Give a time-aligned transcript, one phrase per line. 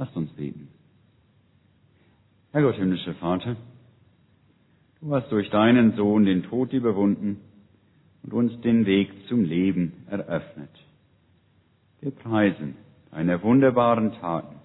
[0.00, 0.68] Lasst uns beten.
[2.52, 3.56] Herr Gott, himmlischer Vater,
[4.98, 7.38] du hast durch deinen Sohn den Tod überwunden
[8.22, 10.70] und uns den Weg zum Leben eröffnet.
[12.00, 12.76] Wir preisen
[13.10, 14.56] deine wunderbaren Taten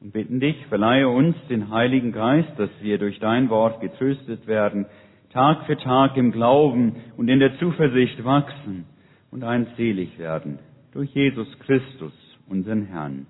[0.00, 4.86] und bitten dich, verleihe uns den Heiligen Geist, dass wir durch dein Wort getröstet werden,
[5.32, 8.84] Tag für Tag im Glauben und in der Zuversicht wachsen
[9.30, 10.58] und einselig werden
[10.90, 12.12] durch Jesus Christus,
[12.48, 13.28] unseren Herrn.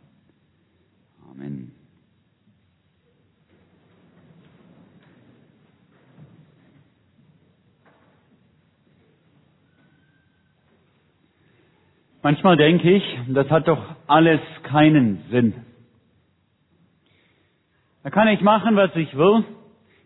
[1.31, 1.73] Amen.
[12.23, 15.55] Manchmal denke ich, das hat doch alles keinen Sinn.
[18.03, 19.45] Da kann ich machen, was ich will,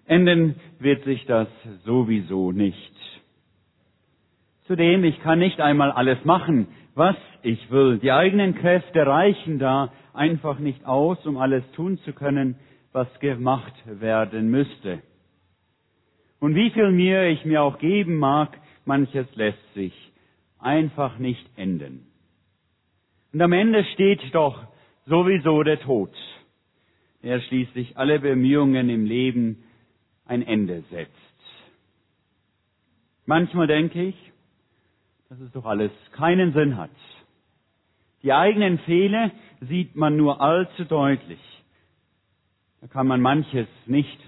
[0.07, 1.49] enden wird sich das
[1.85, 3.14] sowieso nicht.
[4.67, 7.99] Zudem, ich kann nicht einmal alles machen, was ich will.
[7.99, 12.57] Die eigenen Kräfte reichen da einfach nicht aus, um alles tun zu können,
[12.93, 15.03] was gemacht werden müsste.
[16.41, 19.93] Und wie viel mir ich mir auch geben mag, manches lässt sich
[20.59, 22.07] einfach nicht enden.
[23.35, 24.63] Und am Ende steht doch
[25.05, 26.15] sowieso der Tod,
[27.23, 29.65] der schließlich alle Bemühungen im Leben
[30.25, 31.11] ein Ende setzt.
[33.27, 34.33] Manchmal denke ich,
[35.35, 36.93] dass es doch alles keinen Sinn hat.
[38.23, 39.33] Die eigenen Fehler
[39.63, 41.41] sieht man nur allzu deutlich.
[42.81, 44.21] Da kann man manches nicht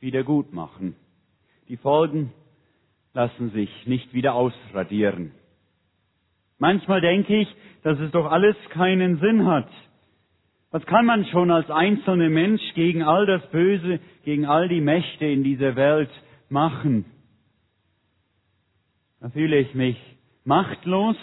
[0.00, 0.96] wieder gut machen.
[1.68, 2.32] Die Folgen
[3.12, 5.32] lassen sich nicht wieder ausradieren.
[6.58, 9.68] Manchmal denke ich, dass es doch alles keinen Sinn hat.
[10.70, 15.26] Was kann man schon als einzelner Mensch gegen all das Böse, gegen all die Mächte
[15.26, 16.10] in dieser Welt
[16.48, 17.04] machen?
[19.20, 20.15] Da fühle ich mich
[20.46, 21.16] machtlos.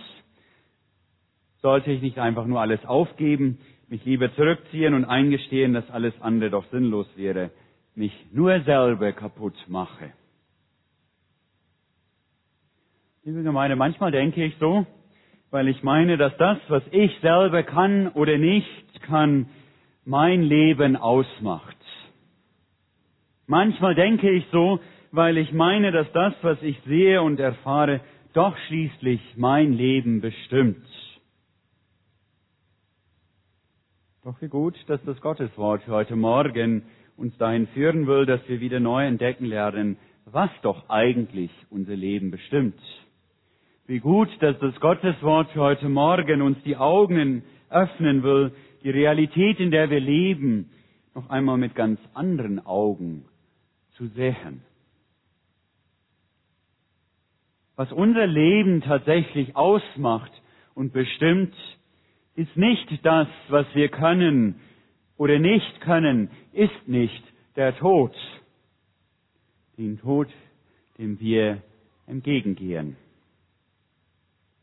[1.61, 6.49] Sollte ich nicht einfach nur alles aufgeben, mich lieber zurückziehen und eingestehen, dass alles andere
[6.49, 7.51] doch sinnlos wäre,
[7.95, 10.11] mich nur selber kaputt mache.
[13.23, 14.85] Liebe Gemeinde, manchmal denke ich so,
[15.49, 19.47] weil ich meine, dass das, was ich selber kann oder nicht kann,
[20.03, 21.77] mein Leben ausmacht.
[23.47, 24.79] Manchmal denke ich so,
[25.11, 28.01] weil ich meine, dass das, was ich sehe und erfahre,
[28.33, 30.85] doch schließlich mein Leben bestimmt.
[34.23, 36.83] Doch wie gut, dass das Gotteswort für heute Morgen
[37.17, 42.31] uns dahin führen will, dass wir wieder neu entdecken lernen, was doch eigentlich unser Leben
[42.31, 42.79] bestimmt.
[43.85, 49.59] Wie gut, dass das Gotteswort für heute Morgen uns die Augen öffnen will, die Realität,
[49.59, 50.69] in der wir leben,
[51.13, 53.25] noch einmal mit ganz anderen Augen
[53.97, 54.61] zu sehen.
[57.75, 60.31] Was unser Leben tatsächlich ausmacht
[60.75, 61.55] und bestimmt,
[62.35, 64.59] ist nicht das, was wir können
[65.17, 67.23] oder nicht können, ist nicht
[67.55, 68.15] der Tod,
[69.77, 70.27] den Tod,
[70.99, 71.63] dem wir
[72.05, 72.95] entgegengehen.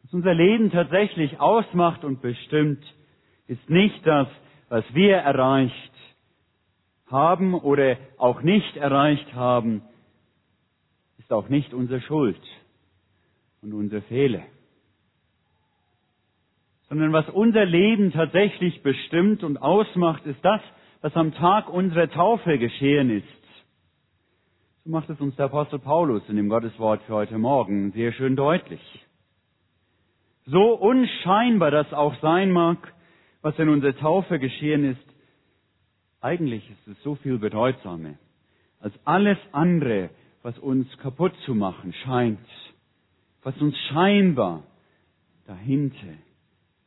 [0.04, 2.82] Was unser Leben tatsächlich ausmacht und bestimmt,
[3.48, 4.28] ist nicht das,
[4.68, 5.74] was wir erreicht
[7.06, 9.82] haben oder auch nicht erreicht haben,
[11.18, 12.40] ist auch nicht unsere Schuld
[13.62, 14.42] und unser Fehler.
[16.88, 20.60] Sondern was unser Leben tatsächlich bestimmt und ausmacht, ist das,
[21.02, 23.26] was am Tag unserer Taufe geschehen ist.
[24.84, 28.34] So macht es uns der Apostel Paulus in dem Gotteswort für heute Morgen sehr schön
[28.34, 28.80] deutlich.
[30.46, 32.92] So unscheinbar das auch sein mag,
[33.42, 35.10] was in unserer Taufe geschehen ist,
[36.20, 38.14] eigentlich ist es so viel bedeutsamer
[38.80, 40.10] als alles andere,
[40.42, 42.38] was uns kaputt zu machen scheint,
[43.42, 44.62] was uns scheinbar
[45.46, 46.14] dahinter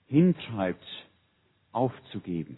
[0.07, 0.85] hintreibt,
[1.71, 2.57] aufzugeben.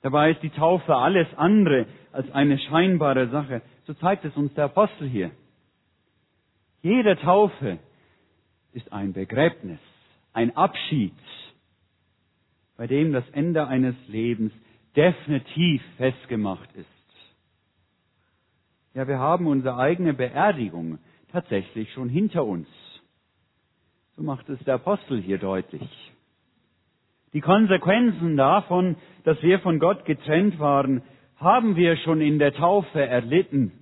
[0.00, 3.62] Dabei ist die Taufe alles andere als eine scheinbare Sache.
[3.86, 5.30] So zeigt es uns der Apostel hier.
[6.82, 7.78] Jede Taufe
[8.72, 9.80] ist ein Begräbnis,
[10.32, 11.12] ein Abschied,
[12.76, 14.52] bei dem das Ende eines Lebens
[14.96, 16.86] definitiv festgemacht ist.
[18.94, 20.98] Ja, wir haben unsere eigene Beerdigung
[21.32, 22.68] tatsächlich schon hinter uns.
[24.16, 25.88] So macht es der Apostel hier deutlich.
[27.32, 31.02] Die Konsequenzen davon, dass wir von Gott getrennt waren,
[31.36, 33.72] haben wir schon in der Taufe erlitten,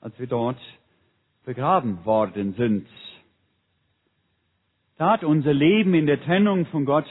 [0.00, 0.58] als wir dort
[1.44, 2.86] begraben worden sind.
[4.96, 7.04] Da hat unser Leben in der Trennung von Gott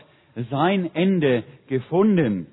[0.50, 2.48] sein Ende gefunden.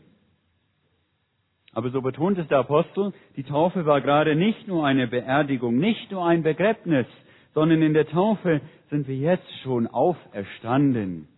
[1.73, 6.11] Aber so betont es der Apostel, die Taufe war gerade nicht nur eine Beerdigung, nicht
[6.11, 7.07] nur ein Begräbnis,
[7.55, 8.61] sondern in der Taufe
[8.91, 11.29] sind wir jetzt schon auferstanden.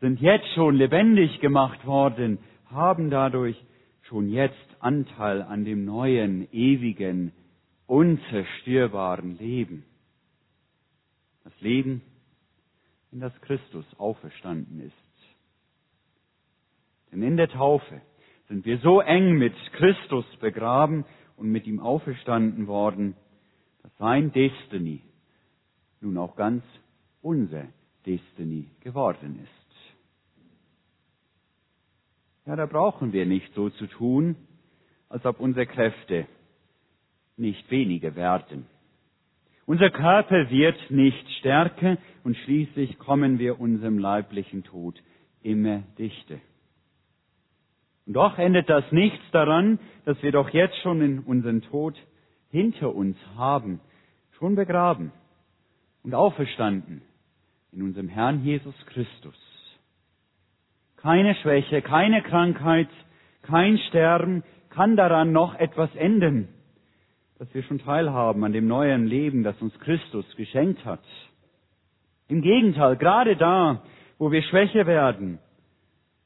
[0.00, 2.38] sind jetzt schon lebendig gemacht worden,
[2.70, 3.56] haben dadurch
[4.02, 7.32] schon jetzt Anteil an dem neuen, ewigen,
[7.86, 9.84] unzerstörbaren Leben.
[11.44, 12.02] Das Leben,
[13.12, 14.92] in das Christus auferstanden ist.
[17.10, 18.00] Denn in der Taufe
[18.52, 21.06] sind wir so eng mit Christus begraben
[21.38, 23.16] und mit ihm auferstanden worden,
[23.82, 25.00] dass sein Destiny
[26.02, 26.62] nun auch ganz
[27.22, 27.64] unser
[28.04, 29.96] Destiny geworden ist.
[32.44, 34.36] Ja, da brauchen wir nicht so zu tun,
[35.08, 36.26] als ob unsere Kräfte
[37.38, 38.66] nicht weniger werden.
[39.64, 45.02] Unser Körper wird nicht stärker und schließlich kommen wir unserem leiblichen Tod
[45.42, 46.36] immer dichter.
[48.06, 51.96] Und doch ändert das nichts daran, dass wir doch jetzt schon in unseren Tod
[52.50, 53.80] hinter uns haben,
[54.38, 55.12] schon begraben
[56.02, 57.02] und auferstanden
[57.72, 59.36] in unserem Herrn Jesus Christus.
[60.96, 62.88] Keine Schwäche, keine Krankheit,
[63.42, 66.48] kein Sterben kann daran noch etwas ändern,
[67.38, 71.02] dass wir schon teilhaben an dem neuen Leben, das uns Christus geschenkt hat.
[72.28, 73.82] Im Gegenteil, gerade da,
[74.18, 75.38] wo wir schwächer werden,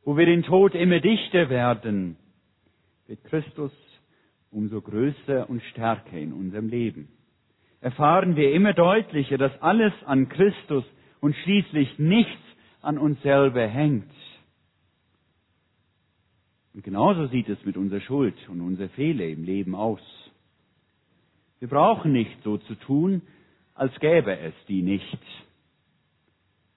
[0.07, 2.17] wo wir den Tod immer dichter werden,
[3.09, 3.73] wird Christus
[4.53, 7.09] umso größer und stärker in unserem Leben.
[7.81, 10.85] Erfahren wir immer deutlicher, dass alles an Christus
[11.21, 12.41] und schließlich nichts
[12.83, 14.09] an uns selber hängt.
[16.73, 20.01] Und genauso sieht es mit unserer Schuld und unserer Fehler im Leben aus.
[21.59, 23.23] Wir brauchen nicht so zu tun,
[23.75, 25.19] als gäbe es die nicht.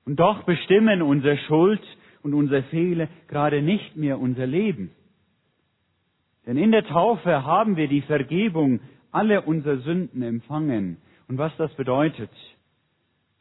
[0.06, 1.84] Und doch bestimmen unsere Schuld
[2.24, 4.92] und unser Fehler gerade nicht mehr unser Leben.
[6.46, 8.80] Denn in der Taufe haben wir die Vergebung
[9.12, 10.98] aller unserer Sünden empfangen.
[11.28, 12.32] Und was das bedeutet,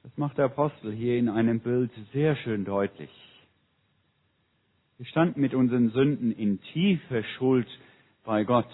[0.02, 3.10] das macht der Apostel hier in einem Bild sehr schön deutlich.
[4.98, 7.68] Wir standen mit unseren Sünden in tiefer Schuld
[8.24, 8.70] bei Gott.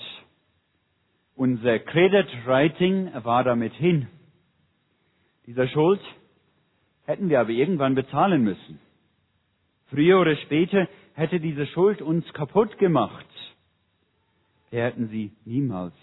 [1.36, 4.08] Unser Credit Rating war damit hin.
[5.46, 6.00] Dieser Schuld
[7.06, 8.80] hätten wir aber irgendwann bezahlen müssen.
[9.86, 13.26] Früher oder später hätte diese Schuld uns kaputt gemacht.
[14.70, 15.94] Wir hätten sie niemals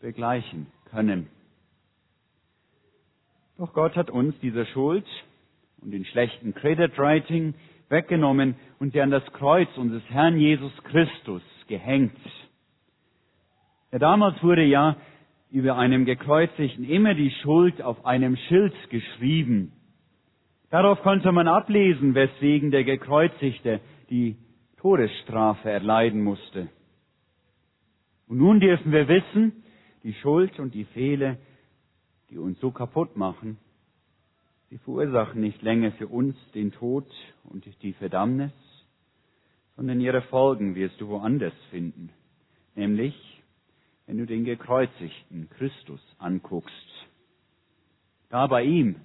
[0.00, 1.28] begleichen können.
[3.58, 5.06] Doch Gott hat uns diese Schuld
[5.80, 7.54] und den schlechten Credit Rating
[7.88, 12.18] weggenommen und sie an das Kreuz unseres Herrn Jesus Christus gehängt.
[13.92, 14.96] Ja, damals wurde ja
[15.50, 19.72] über einem Gekreuzigten immer die Schuld auf einem Schild geschrieben.
[20.72, 24.38] Darauf konnte man ablesen, weswegen der Gekreuzigte die
[24.78, 26.68] Todesstrafe erleiden musste.
[28.26, 29.64] Und nun dürfen wir wissen,
[30.02, 31.36] die Schuld und die Fehler,
[32.30, 33.58] die uns so kaputt machen,
[34.70, 37.04] Sie verursachen nicht länger für uns den Tod
[37.44, 38.52] und die Verdammnis,
[39.76, 42.08] sondern ihre Folgen wirst du woanders finden,
[42.74, 43.14] nämlich
[44.06, 47.06] wenn du den gekreuzigten Christus anguckst.
[48.30, 48.96] Da bei ihm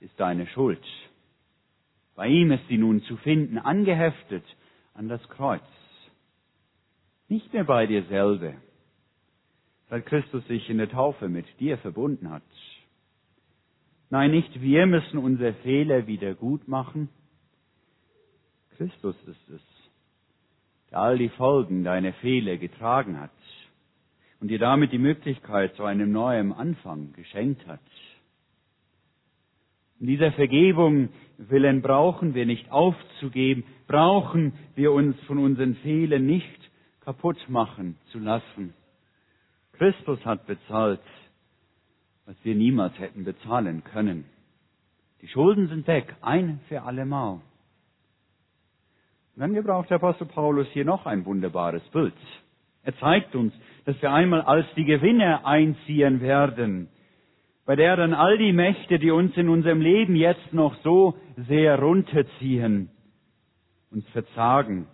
[0.00, 0.82] ist deine Schuld.
[2.14, 4.44] Bei ihm ist sie nun zu finden, angeheftet
[4.94, 5.62] an das Kreuz.
[7.28, 8.54] Nicht mehr bei dir selber,
[9.88, 12.42] weil Christus sich in der Taufe mit dir verbunden hat,
[14.14, 17.08] Nein, nicht wir müssen unsere Fehler wieder gut machen.
[18.76, 19.60] Christus ist es,
[20.90, 23.32] der all die Folgen deiner Fehler getragen hat
[24.38, 27.80] und dir damit die Möglichkeit zu einem neuen Anfang geschenkt hat.
[30.04, 31.08] In dieser Vergebung
[31.38, 36.70] willen brauchen wir nicht aufzugeben, brauchen wir uns von unseren Fehlern nicht
[37.00, 38.74] kaputt machen zu lassen.
[39.72, 41.00] Christus hat bezahlt
[42.26, 44.26] was wir niemals hätten bezahlen können.
[45.22, 47.36] Die Schulden sind weg, ein für allemal.
[49.34, 52.12] Und dann gebraucht der Apostel Paulus hier noch ein wunderbares Bild.
[52.82, 53.54] Er zeigt uns,
[53.86, 56.90] dass wir einmal als die Gewinner einziehen werden,
[57.66, 61.16] bei der dann all die Mächte, die uns in unserem Leben jetzt noch so
[61.48, 62.90] sehr runterziehen,
[63.90, 64.86] uns verzagen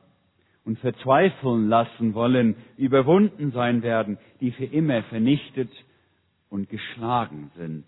[0.65, 5.71] und verzweifeln lassen wollen, überwunden sein werden, die für immer vernichtet
[6.49, 7.85] und geschlagen sind.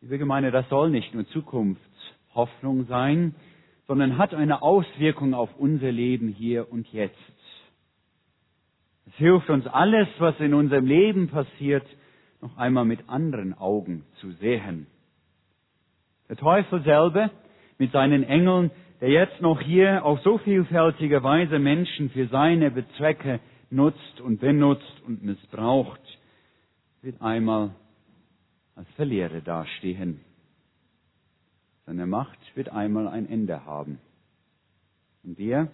[0.00, 3.34] Liebe Gemeinde, das soll nicht nur Zukunftshoffnung sein,
[3.86, 7.16] sondern hat eine Auswirkung auf unser Leben hier und jetzt.
[9.06, 11.86] Es hilft uns alles, was in unserem Leben passiert,
[12.40, 14.86] noch einmal mit anderen Augen zu sehen.
[16.28, 17.30] Der Teufel selber
[17.78, 23.40] mit seinen Engeln, der jetzt noch hier auf so vielfältige Weise Menschen für seine Bezwecke
[23.70, 26.00] nutzt und benutzt und missbraucht,
[27.02, 27.70] wird einmal
[28.74, 30.20] als Verlierer dastehen.
[31.84, 33.98] Seine Macht wird einmal ein Ende haben.
[35.22, 35.70] Und wir,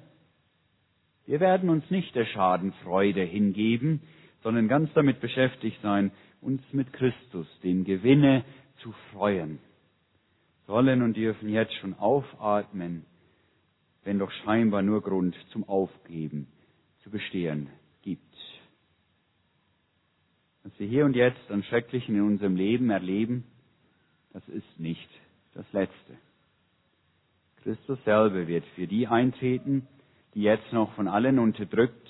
[1.26, 4.00] wir werden uns nicht der Schadenfreude hingeben,
[4.42, 6.10] sondern ganz damit beschäftigt sein,
[6.42, 8.44] uns mit Christus, dem Gewinne,
[8.82, 9.58] zu freuen.
[10.66, 13.06] Sollen und dürfen jetzt schon aufatmen,
[14.04, 16.48] wenn doch scheinbar nur Grund zum Aufgeben,
[17.02, 17.70] zu bestehen
[18.02, 18.20] gibt.
[20.64, 23.44] Was wir hier und jetzt an Schrecklichen in unserem Leben erleben,
[24.32, 25.08] das ist nicht
[25.54, 26.16] das Letzte.
[27.62, 29.86] Christus selber wird für die eintreten,
[30.34, 32.08] die jetzt noch von allen unterdrückt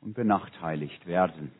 [0.00, 1.50] und benachteiligt werden.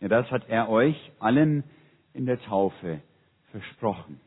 [0.00, 1.64] Ja, das hat er euch allen
[2.12, 3.00] in der Taufe
[3.50, 4.20] versprochen.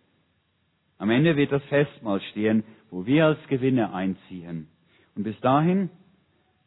[0.98, 4.68] Am Ende wird das Festmahl stehen, wo wir als Gewinne einziehen.
[5.16, 5.90] Und bis dahin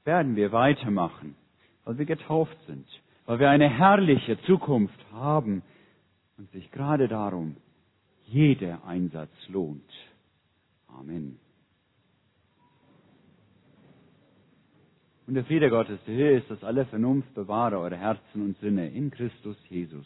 [0.04, 1.36] werden wir weitermachen,
[1.84, 2.86] weil wir getauft sind,
[3.26, 5.62] weil wir eine herrliche Zukunft haben
[6.38, 7.56] und sich gerade darum
[8.24, 9.90] jeder Einsatz lohnt.
[10.88, 11.38] Amen.
[15.32, 18.90] Und der Friede Gottes, der Höhe ist, dass alle Vernunft bewahre eure Herzen und Sinne
[18.90, 20.04] in Christus Jesus.